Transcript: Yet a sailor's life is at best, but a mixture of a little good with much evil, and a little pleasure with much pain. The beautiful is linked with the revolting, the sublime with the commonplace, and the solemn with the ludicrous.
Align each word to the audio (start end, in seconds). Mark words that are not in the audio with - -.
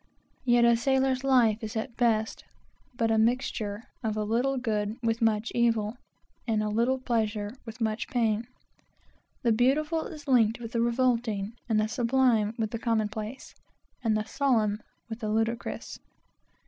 Yet 0.45 0.65
a 0.65 0.75
sailor's 0.75 1.23
life 1.23 1.61
is 1.63 1.75
at 1.77 1.95
best, 1.95 2.43
but 2.95 3.11
a 3.11 3.19
mixture 3.19 3.83
of 4.01 4.17
a 4.17 4.23
little 4.23 4.57
good 4.57 4.95
with 5.03 5.21
much 5.21 5.51
evil, 5.53 5.95
and 6.47 6.63
a 6.63 6.69
little 6.69 6.97
pleasure 6.97 7.53
with 7.67 7.79
much 7.79 8.07
pain. 8.07 8.47
The 9.43 9.51
beautiful 9.51 10.07
is 10.07 10.27
linked 10.27 10.59
with 10.59 10.71
the 10.71 10.81
revolting, 10.81 11.53
the 11.69 11.85
sublime 11.85 12.55
with 12.57 12.71
the 12.71 12.79
commonplace, 12.79 13.53
and 14.03 14.17
the 14.17 14.25
solemn 14.25 14.79
with 15.07 15.19
the 15.19 15.29
ludicrous. 15.29 15.99